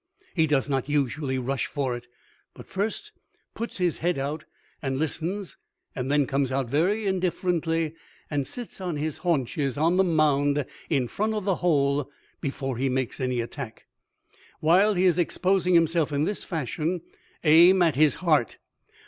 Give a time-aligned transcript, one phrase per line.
[0.33, 2.07] He does not usually rush for it,
[2.55, 3.11] but first
[3.53, 4.45] puts his head out
[4.81, 5.57] and listens
[5.95, 7.93] and then comes out very indifferently
[8.27, 12.09] and sits on his haunches on the mound in front of the hole
[12.39, 13.85] before he makes any attack.
[14.59, 17.01] While he is exposing himself in this fashion,
[17.43, 18.57] aim at his heart.